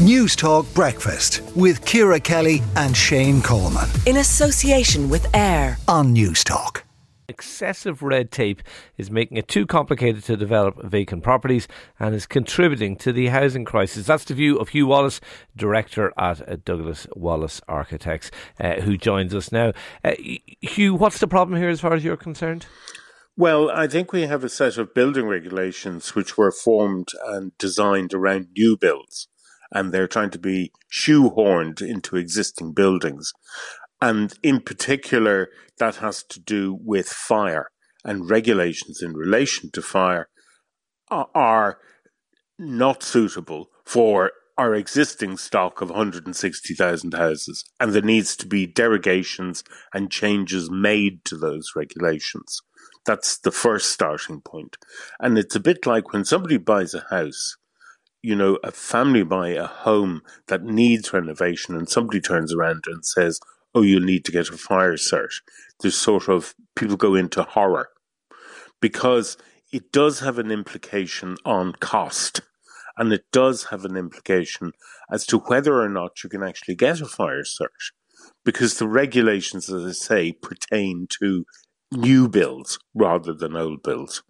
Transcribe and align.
News 0.00 0.34
Talk 0.34 0.64
Breakfast 0.72 1.42
with 1.54 1.84
Ciara 1.84 2.18
Kelly 2.18 2.62
and 2.74 2.96
Shane 2.96 3.42
Coleman. 3.42 3.86
In 4.06 4.16
association 4.16 5.10
with 5.10 5.26
AIR 5.36 5.76
on 5.88 6.14
News 6.14 6.42
Talk. 6.42 6.84
Excessive 7.28 8.02
red 8.02 8.30
tape 8.30 8.62
is 8.96 9.10
making 9.10 9.36
it 9.36 9.46
too 9.46 9.66
complicated 9.66 10.24
to 10.24 10.38
develop 10.38 10.82
vacant 10.82 11.22
properties 11.22 11.68
and 11.98 12.14
is 12.14 12.24
contributing 12.24 12.96
to 12.96 13.12
the 13.12 13.26
housing 13.26 13.66
crisis. 13.66 14.06
That's 14.06 14.24
the 14.24 14.32
view 14.32 14.56
of 14.56 14.70
Hugh 14.70 14.86
Wallace, 14.86 15.20
director 15.54 16.14
at 16.16 16.64
Douglas 16.64 17.06
Wallace 17.14 17.60
Architects, 17.68 18.30
uh, 18.58 18.76
who 18.76 18.96
joins 18.96 19.34
us 19.34 19.52
now. 19.52 19.74
Uh, 20.02 20.14
Hugh, 20.62 20.94
what's 20.94 21.18
the 21.18 21.28
problem 21.28 21.60
here 21.60 21.68
as 21.68 21.82
far 21.82 21.92
as 21.92 22.02
you're 22.02 22.16
concerned? 22.16 22.64
Well, 23.36 23.68
I 23.68 23.86
think 23.86 24.14
we 24.14 24.22
have 24.22 24.44
a 24.44 24.48
set 24.48 24.78
of 24.78 24.94
building 24.94 25.26
regulations 25.26 26.14
which 26.14 26.38
were 26.38 26.52
formed 26.52 27.08
and 27.26 27.52
designed 27.58 28.14
around 28.14 28.48
new 28.56 28.78
builds 28.78 29.28
and 29.72 29.92
they're 29.92 30.08
trying 30.08 30.30
to 30.30 30.38
be 30.38 30.72
shoehorned 30.92 31.80
into 31.80 32.16
existing 32.16 32.72
buildings. 32.72 33.32
And 34.00 34.32
in 34.42 34.60
particular, 34.60 35.48
that 35.78 35.96
has 35.96 36.22
to 36.24 36.40
do 36.40 36.78
with 36.82 37.08
fire 37.08 37.70
and 38.04 38.30
regulations 38.30 39.02
in 39.02 39.12
relation 39.14 39.70
to 39.72 39.82
fire 39.82 40.28
are 41.10 41.78
not 42.58 43.02
suitable 43.02 43.68
for 43.84 44.32
our 44.56 44.74
existing 44.74 45.36
stock 45.38 45.80
of 45.80 45.88
160,000 45.88 47.14
houses. 47.14 47.64
And 47.78 47.92
there 47.92 48.02
needs 48.02 48.36
to 48.36 48.46
be 48.46 48.66
derogations 48.66 49.64
and 49.94 50.10
changes 50.10 50.70
made 50.70 51.24
to 51.24 51.36
those 51.36 51.72
regulations. 51.74 52.60
That's 53.06 53.38
the 53.38 53.50
first 53.50 53.90
starting 53.90 54.42
point. 54.42 54.76
And 55.18 55.38
it's 55.38 55.56
a 55.56 55.60
bit 55.60 55.86
like 55.86 56.12
when 56.12 56.24
somebody 56.24 56.58
buys 56.58 56.92
a 56.92 57.06
house, 57.08 57.56
you 58.22 58.36
know, 58.36 58.58
a 58.62 58.70
family 58.70 59.22
buy 59.22 59.48
a 59.50 59.66
home 59.66 60.22
that 60.48 60.64
needs 60.64 61.12
renovation 61.12 61.76
and 61.76 61.88
somebody 61.88 62.20
turns 62.20 62.52
around 62.54 62.84
and 62.86 63.04
says, 63.04 63.40
oh, 63.74 63.82
you'll 63.82 64.02
need 64.02 64.24
to 64.24 64.32
get 64.32 64.48
a 64.48 64.56
fire 64.56 64.94
cert. 64.94 65.32
There's 65.80 65.96
sort 65.96 66.28
of, 66.28 66.54
people 66.76 66.96
go 66.96 67.14
into 67.14 67.42
horror 67.42 67.88
because 68.80 69.36
it 69.72 69.92
does 69.92 70.20
have 70.20 70.38
an 70.38 70.50
implication 70.50 71.36
on 71.44 71.72
cost 71.80 72.42
and 72.96 73.12
it 73.12 73.24
does 73.32 73.64
have 73.64 73.84
an 73.84 73.96
implication 73.96 74.72
as 75.10 75.24
to 75.26 75.38
whether 75.38 75.80
or 75.80 75.88
not 75.88 76.22
you 76.22 76.28
can 76.28 76.42
actually 76.42 76.74
get 76.74 77.00
a 77.00 77.06
fire 77.06 77.42
cert 77.42 77.68
because 78.44 78.78
the 78.78 78.88
regulations, 78.88 79.70
as 79.70 79.84
I 79.86 79.92
say, 79.92 80.32
pertain 80.32 81.06
to 81.20 81.44
new 81.92 82.28
builds 82.28 82.78
rather 82.94 83.32
than 83.32 83.56
old 83.56 83.82
builds. 83.82 84.22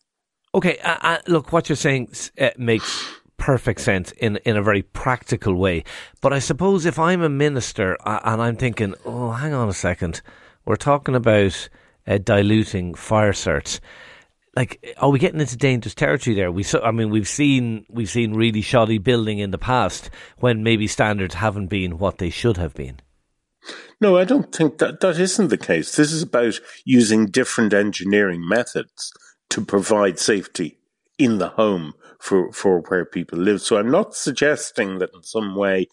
Okay, 0.55 0.79
uh, 0.79 0.97
uh, 1.01 1.19
look, 1.29 1.53
what 1.53 1.69
you're 1.69 1.77
saying 1.77 2.13
uh, 2.41 2.51
makes 2.59 3.20
perfect 3.41 3.81
sense 3.81 4.13
in 4.13 4.37
in 4.45 4.57
a 4.57 4.63
very 4.63 4.83
practical 4.83 5.55
way. 5.55 5.83
But 6.21 6.33
I 6.33 6.39
suppose 6.39 6.87
if 6.87 6.99
I'm 6.99 7.23
a 7.23 7.29
minister 7.29 7.97
and 8.07 8.41
I'm 8.41 8.57
thinking, 8.57 8.95
oh, 9.05 9.33
hang 9.33 9.55
on 9.55 9.69
a 9.69 9.73
second, 9.73 10.21
we're 10.65 10.77
talking 10.77 11.17
about 11.17 11.69
uh, 12.07 12.19
diluting 12.19 12.95
fire 12.95 13.33
certs. 13.33 13.81
Like, 14.55 14.95
are 14.99 15.11
we 15.11 15.19
getting 15.19 15.41
into 15.41 15.57
dangerous 15.57 15.95
territory 15.95 16.37
there? 16.37 16.53
We, 16.53 16.65
so, 16.65 16.83
I 16.83 16.91
mean, 16.91 17.09
we've 17.09 17.29
seen 17.29 17.87
we've 17.89 18.11
seen 18.11 18.35
really 18.35 18.61
shoddy 18.61 18.99
building 18.99 19.39
in 19.39 19.51
the 19.51 19.59
past 19.59 20.11
when 20.39 20.63
maybe 20.63 20.87
standards 20.87 21.35
haven't 21.35 21.69
been 21.69 21.99
what 21.99 22.19
they 22.19 22.31
should 22.31 22.59
have 22.59 22.75
been. 22.75 23.01
No, 24.01 24.17
I 24.17 24.25
don't 24.25 24.55
think 24.55 24.79
that 24.79 25.01
that 25.01 25.19
isn't 25.19 25.49
the 25.49 25.59
case. 25.59 25.97
This 25.97 26.13
is 26.13 26.23
about 26.23 26.61
using 26.85 27.27
different 27.27 27.73
engineering 27.73 28.47
methods 28.47 29.13
to 29.51 29.65
provide 29.65 30.19
safety 30.19 30.80
in 31.21 31.39
the 31.39 31.51
home 31.51 31.93
for, 32.19 32.51
for 32.53 32.81
where 32.89 33.05
people 33.05 33.39
live. 33.39 33.61
So 33.61 33.77
I'm 33.77 33.91
not 33.91 34.15
suggesting 34.15 34.99
that 34.99 35.11
in 35.15 35.23
some 35.23 35.55
way 35.55 35.87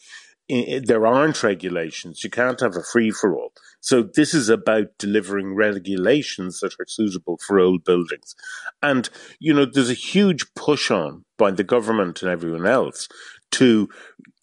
there 0.49 1.05
aren't 1.05 1.43
regulations. 1.43 2.23
You 2.23 2.29
can't 2.29 2.61
have 2.61 2.77
a 2.77 2.81
free 2.81 3.11
for 3.11 3.35
all. 3.35 3.51
So 3.81 4.01
this 4.01 4.33
is 4.33 4.47
about 4.47 4.97
delivering 4.97 5.55
regulations 5.55 6.61
that 6.61 6.75
are 6.79 6.85
suitable 6.87 7.37
for 7.45 7.59
old 7.59 7.83
buildings. 7.83 8.33
And, 8.81 9.09
you 9.39 9.53
know, 9.53 9.65
there's 9.65 9.89
a 9.89 9.93
huge 9.93 10.53
push 10.55 10.89
on 10.89 11.25
by 11.37 11.51
the 11.51 11.65
government 11.65 12.21
and 12.21 12.31
everyone 12.31 12.65
else 12.65 13.09
to 13.51 13.89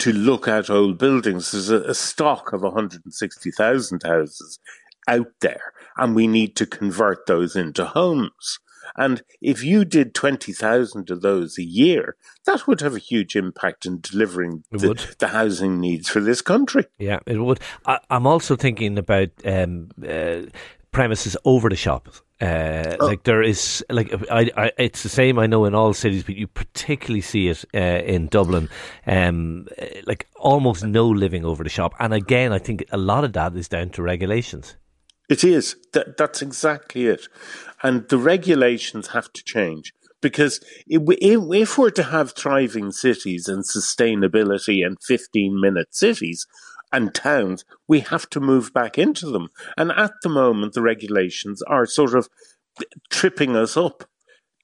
to 0.01 0.13
look 0.13 0.49
at 0.49 0.69
old 0.69 0.99
buildings. 0.99 1.53
There's 1.53 1.71
a, 1.71 1.81
a 1.83 1.95
stock 1.95 2.53
of 2.53 2.63
160,000 2.63 4.03
houses 4.03 4.59
out 5.07 5.31
there, 5.41 5.73
and 5.97 6.15
we 6.15 6.27
need 6.27 6.57
to 6.57 6.67
convert 6.67 7.27
those 7.27 7.55
into 7.55 7.85
homes. 7.85 8.59
And 8.97 9.23
if 9.41 9.65
you 9.65 9.85
did 9.85 10.15
20,000 10.15 11.11
of 11.11 11.23
those 11.23 11.59
a 11.59 11.65
year, 11.65 12.17
that 12.47 12.67
would 12.67 12.81
have 12.81 12.95
a 12.95 13.01
huge 13.01 13.37
impact 13.37 13.87
in 13.87 14.01
delivering 14.01 14.65
the, 14.71 15.15
the, 15.19 15.29
housing 15.29 15.81
needs 15.81 16.09
for 16.09 16.21
this 16.21 16.41
country. 16.41 16.87
Yeah, 16.99 17.21
it 17.27 17.39
would. 17.39 17.61
I, 17.87 17.99
am 18.11 18.27
also 18.27 18.57
thinking 18.57 18.99
about 18.99 19.31
um, 19.45 19.91
uh, 20.07 20.43
premises 20.93 21.37
over 21.45 21.69
the 21.69 21.77
shop. 21.77 22.09
Uh, 22.41 22.97
oh. 23.01 23.07
Like 23.07 23.25
there 23.25 23.43
is, 23.43 23.85
like 23.91 24.13
I, 24.31 24.51
I, 24.57 24.73
it's 24.79 25.03
the 25.03 25.09
same. 25.09 25.39
I 25.39 25.47
know 25.47 25.65
in 25.65 25.75
all 25.75 25.95
cities, 25.95 26.25
but 26.25 26.37
you 26.37 26.47
particularly 26.47 27.21
see 27.21 27.49
it 27.49 27.65
uh, 27.75 27.79
in 27.79 28.29
Dublin. 28.29 28.69
Um, 29.07 29.69
like 30.07 30.27
almost 30.37 30.85
no 30.85 31.09
living 31.09 31.45
over 31.45 31.63
the 31.63 31.71
shop, 31.71 31.95
and 32.01 32.13
again, 32.13 32.53
I 32.53 32.59
think 32.59 32.85
a 32.91 32.99
lot 32.99 33.25
of 33.25 33.33
that 33.35 33.55
is 33.57 33.69
down 33.69 33.91
to 33.91 34.03
regulations. 34.03 34.77
It 35.29 35.45
is. 35.45 35.77
That, 35.93 36.17
that's 36.17 36.43
exactly 36.43 37.07
it. 37.07 37.29
And 37.83 38.09
the 38.09 38.19
regulations 38.19 39.09
have 39.09 39.33
to 39.33 39.45
change 39.45 39.93
because 40.21 40.61
if, 40.87 41.03
we're 41.79 41.91
to 41.91 42.03
have 42.03 42.33
thriving 42.33 42.93
cities 42.93 43.47
and 43.47 43.63
sustainability 43.63 44.85
and 44.85 44.97
15 45.03 45.61
minute 45.61 45.95
cities 45.95 46.47
and 46.93 47.15
towns, 47.15 47.65
we 47.87 48.01
have 48.01 48.31
to 48.31 48.41
move 48.41 48.73
back 48.73 48.97
into 48.97 49.31
them. 49.31 49.49
And 49.77 49.93
at 49.93 50.13
the 50.23 50.29
moment, 50.29 50.73
the 50.73 50.83
regulations 50.83 51.63
are 51.63 51.87
sort 51.87 52.15
of 52.15 52.29
tripping 53.11 53.55
us 53.55 53.77
up 53.77 54.05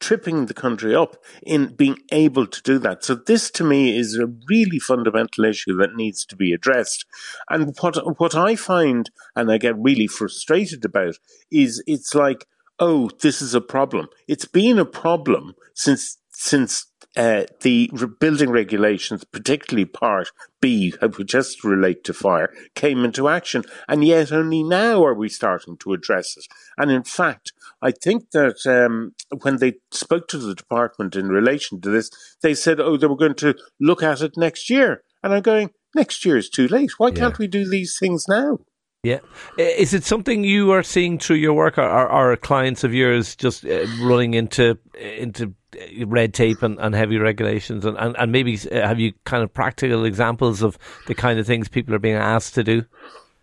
tripping 0.00 0.46
the 0.46 0.54
country 0.54 0.94
up 0.94 1.16
in 1.42 1.74
being 1.76 1.98
able 2.10 2.46
to 2.46 2.62
do 2.62 2.78
that. 2.78 3.04
So 3.04 3.14
this 3.14 3.50
to 3.52 3.64
me 3.64 3.96
is 3.96 4.16
a 4.16 4.32
really 4.48 4.78
fundamental 4.78 5.44
issue 5.44 5.76
that 5.76 5.94
needs 5.94 6.24
to 6.26 6.36
be 6.36 6.52
addressed. 6.52 7.04
And 7.48 7.74
what 7.80 8.18
what 8.18 8.34
I 8.34 8.56
find 8.56 9.10
and 9.36 9.50
I 9.52 9.58
get 9.58 9.78
really 9.78 10.06
frustrated 10.06 10.84
about 10.84 11.18
is 11.50 11.82
it's 11.86 12.14
like, 12.14 12.46
oh, 12.78 13.10
this 13.20 13.40
is 13.40 13.54
a 13.54 13.60
problem. 13.60 14.08
It's 14.26 14.46
been 14.46 14.78
a 14.78 14.84
problem 14.84 15.54
since 15.74 16.18
since 16.30 16.86
uh, 17.16 17.44
the 17.62 17.90
building 18.20 18.50
regulations, 18.50 19.24
particularly 19.24 19.84
Part 19.84 20.30
B, 20.60 20.94
which 21.16 21.28
just 21.28 21.64
relate 21.64 22.04
to 22.04 22.12
fire, 22.12 22.52
came 22.74 23.04
into 23.04 23.28
action. 23.28 23.64
And 23.88 24.04
yet 24.04 24.32
only 24.32 24.62
now 24.62 25.04
are 25.04 25.14
we 25.14 25.28
starting 25.28 25.76
to 25.78 25.92
address 25.92 26.36
it. 26.36 26.46
And 26.78 26.90
in 26.90 27.02
fact, 27.02 27.52
I 27.82 27.90
think 27.90 28.30
that 28.30 28.66
um, 28.66 29.14
when 29.42 29.56
they 29.56 29.74
spoke 29.90 30.28
to 30.28 30.38
the 30.38 30.54
department 30.54 31.16
in 31.16 31.28
relation 31.28 31.80
to 31.80 31.90
this, 31.90 32.10
they 32.42 32.54
said, 32.54 32.78
oh, 32.78 32.96
they 32.96 33.06
were 33.06 33.16
going 33.16 33.34
to 33.36 33.56
look 33.80 34.02
at 34.02 34.20
it 34.20 34.36
next 34.36 34.70
year. 34.70 35.02
And 35.22 35.34
I'm 35.34 35.42
going, 35.42 35.70
next 35.94 36.24
year 36.24 36.36
is 36.36 36.48
too 36.48 36.68
late. 36.68 36.98
Why 36.98 37.10
can't 37.10 37.38
we 37.38 37.46
do 37.46 37.68
these 37.68 37.98
things 37.98 38.26
now? 38.28 38.58
Yeah. 39.02 39.20
Is 39.56 39.94
it 39.94 40.04
something 40.04 40.44
you 40.44 40.72
are 40.72 40.82
seeing 40.82 41.18
through 41.18 41.36
your 41.36 41.54
work? 41.54 41.78
Are, 41.78 42.08
are 42.08 42.36
clients 42.36 42.84
of 42.84 42.92
yours 42.92 43.34
just 43.34 43.64
uh, 43.64 43.86
running 44.02 44.34
into 44.34 44.78
into 44.94 45.54
red 46.06 46.34
tape 46.34 46.62
and, 46.62 46.78
and 46.78 46.94
heavy 46.94 47.18
regulations? 47.18 47.84
And, 47.84 47.96
and, 47.98 48.16
and 48.18 48.32
maybe 48.32 48.58
uh, 48.70 48.86
have 48.86 49.00
you 49.00 49.12
kind 49.24 49.42
of 49.42 49.52
practical 49.52 50.04
examples 50.04 50.62
of 50.62 50.78
the 51.06 51.14
kind 51.14 51.38
of 51.38 51.46
things 51.46 51.68
people 51.68 51.94
are 51.94 52.00
being 52.00 52.16
asked 52.16 52.54
to 52.54 52.64
do? 52.64 52.84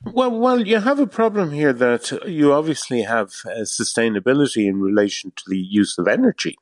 Well, 0.04 0.32
well, 0.32 0.66
you 0.66 0.80
have 0.80 1.00
a 1.00 1.08
problem 1.08 1.52
here 1.52 1.74
that 1.74 2.12
you 2.28 2.54
obviously 2.54 3.02
have 3.02 3.34
uh, 3.46 3.62
sustainability 3.62 4.68
in 4.68 4.80
relation 4.80 5.32
to 5.36 5.44
the 5.48 5.58
use 5.58 5.98
of 5.98 6.08
energy, 6.08 6.56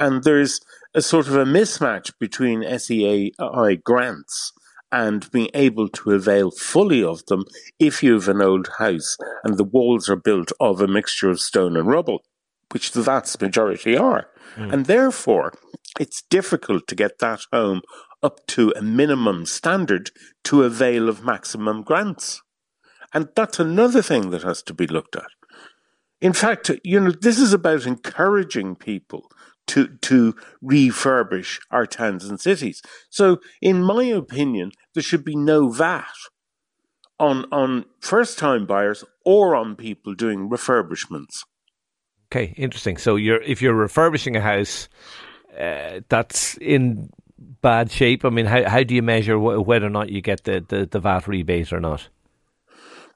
and 0.00 0.24
there's 0.24 0.60
a 0.94 1.00
sort 1.00 1.28
of 1.28 1.36
a 1.36 1.44
mismatch 1.44 2.12
between 2.18 2.62
SEAI 2.62 3.82
grants 3.84 4.52
and 4.90 5.30
being 5.30 5.48
able 5.54 5.88
to 5.88 6.10
avail 6.10 6.50
fully 6.50 7.02
of 7.02 7.24
them 7.26 7.44
if 7.78 8.02
you 8.02 8.12
have 8.14 8.28
an 8.28 8.42
old 8.42 8.68
house 8.78 9.16
and 9.42 9.56
the 9.56 9.64
walls 9.64 10.10
are 10.10 10.16
built 10.16 10.52
of 10.60 10.82
a 10.82 10.86
mixture 10.86 11.30
of 11.30 11.40
stone 11.40 11.76
and 11.76 11.88
rubble, 11.88 12.22
which 12.72 12.92
the 12.92 13.02
vast 13.02 13.40
majority 13.40 13.96
are. 13.96 14.28
Mm. 14.56 14.72
And 14.72 14.86
therefore, 14.86 15.52
it's 16.00 16.22
difficult 16.22 16.86
to 16.88 16.94
get 16.94 17.18
that 17.18 17.40
home 17.52 17.82
up 18.22 18.46
to 18.48 18.72
a 18.76 18.82
minimum 18.82 19.46
standard 19.46 20.10
to 20.44 20.62
avail 20.62 21.08
of 21.08 21.24
maximum 21.24 21.82
grants. 21.82 22.42
And 23.12 23.28
that's 23.36 23.60
another 23.60 24.02
thing 24.02 24.30
that 24.30 24.42
has 24.42 24.62
to 24.64 24.74
be 24.74 24.86
looked 24.86 25.16
at. 25.16 25.28
In 26.20 26.32
fact, 26.32 26.70
you 26.84 27.00
know, 27.00 27.10
this 27.10 27.38
is 27.38 27.52
about 27.52 27.84
encouraging 27.84 28.76
people 28.76 29.28
to, 29.66 29.88
to 30.02 30.34
refurbish 30.62 31.58
our 31.70 31.86
towns 31.86 32.24
and 32.24 32.40
cities. 32.40 32.80
So, 33.10 33.38
in 33.60 33.82
my 33.82 34.04
opinion, 34.04 34.72
there 34.94 35.02
should 35.02 35.24
be 35.24 35.36
no 35.36 35.68
VAT 35.68 36.06
on, 37.18 37.46
on 37.52 37.84
first 38.00 38.38
time 38.38 38.66
buyers 38.66 39.04
or 39.24 39.54
on 39.54 39.76
people 39.76 40.14
doing 40.14 40.48
refurbishments. 40.48 41.42
Okay, 42.32 42.54
interesting. 42.56 42.96
So, 42.96 43.16
you're, 43.16 43.42
if 43.42 43.60
you're 43.60 43.74
refurbishing 43.74 44.36
a 44.36 44.40
house, 44.40 44.88
uh, 45.58 46.00
that's 46.08 46.56
in 46.56 47.10
bad 47.60 47.90
shape? 47.90 48.24
I 48.24 48.30
mean, 48.30 48.46
how 48.46 48.68
how 48.68 48.82
do 48.82 48.94
you 48.94 49.02
measure 49.02 49.36
wh- 49.36 49.66
whether 49.66 49.86
or 49.86 49.90
not 49.90 50.10
you 50.10 50.22
get 50.22 50.44
the, 50.44 50.64
the, 50.66 50.86
the 50.86 50.98
VAT 50.98 51.28
rebate 51.28 51.72
or 51.72 51.80
not? 51.80 52.08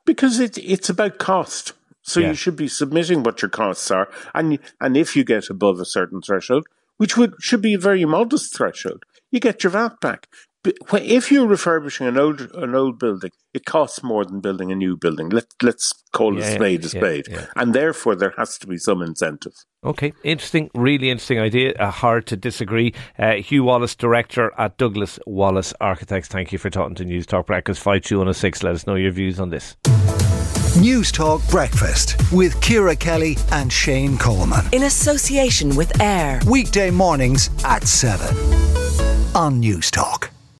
Because 0.04 0.38
it, 0.38 0.58
it's 0.58 0.88
about 0.88 1.18
cost. 1.18 1.72
So 2.02 2.20
Yeah. 2.20 2.28
you 2.28 2.34
should 2.34 2.56
be 2.56 2.68
submitting 2.68 3.22
what 3.24 3.42
your 3.42 3.48
costs 3.48 3.90
are, 3.90 4.08
and 4.34 4.58
and 4.80 4.96
if 4.96 5.16
you 5.16 5.24
get 5.24 5.50
above 5.50 5.80
a 5.80 5.84
certain 5.84 6.22
threshold, 6.22 6.66
which 6.98 7.16
would 7.16 7.34
should 7.40 7.62
be 7.62 7.74
a 7.74 7.78
very 7.78 8.04
modest 8.04 8.54
threshold, 8.56 9.04
you 9.32 9.40
get 9.40 9.64
your 9.64 9.72
VAT 9.72 10.00
back. 10.00 10.28
But 10.66 10.74
wh- 10.90 11.04
if 11.18 11.30
you're 11.30 11.46
refurbishing 11.46 12.08
an 12.08 12.18
old 12.18 12.40
an 12.54 12.74
old 12.74 12.98
building, 12.98 13.30
it 13.54 13.64
costs 13.64 14.02
more 14.02 14.24
than 14.24 14.40
building 14.40 14.72
a 14.72 14.74
new 14.74 14.96
building. 14.96 15.28
Let 15.28 15.44
let's 15.62 15.92
call 16.12 16.36
Yeah, 16.36 16.46
a 16.46 16.54
spade 16.56 16.84
a 16.84 16.88
spade, 16.88 17.26
yeah. 17.30 17.46
and 17.54 17.72
therefore 17.72 18.16
there 18.16 18.34
has 18.36 18.58
to 18.58 18.66
be 18.66 18.76
some 18.76 19.00
incentive. 19.00 19.52
Okay, 19.84 20.12
interesting, 20.24 20.68
really 20.74 21.08
interesting 21.10 21.38
idea. 21.38 21.72
Uh, 21.74 21.90
hard 21.92 22.26
to 22.26 22.36
disagree. 22.36 22.92
Uh, 23.16 23.34
Hugh 23.34 23.62
Wallace, 23.62 23.94
director 23.94 24.50
at 24.58 24.76
Douglas 24.76 25.20
Wallace 25.24 25.72
Architects. 25.80 26.26
Thank 26.28 26.50
you 26.52 26.58
for 26.58 26.68
talking 26.70 26.96
to 26.96 27.04
News 27.04 27.26
Talk 27.26 27.46
Breakfast 27.46 27.80
five 27.80 28.02
two 28.02 28.18
one 28.18 28.26
zero 28.26 28.32
six. 28.32 28.64
Let 28.64 28.74
us 28.74 28.86
know 28.88 28.96
your 28.96 29.12
views 29.12 29.38
on 29.38 29.50
this. 29.50 29.76
News 30.80 31.12
Talk 31.12 31.40
Breakfast 31.48 32.16
with 32.32 32.60
Ciara 32.60 32.96
Kelly 32.96 33.36
and 33.52 33.72
Shane 33.72 34.18
Coleman. 34.18 34.64
In 34.72 34.82
association 34.82 35.76
with 35.76 36.00
AIR. 36.00 36.40
Weekday 36.50 36.90
mornings 36.90 37.48
at 37.64 37.84
7 37.86 38.36
on 39.34 39.60
News 39.60 39.90
Talk. 39.90 40.30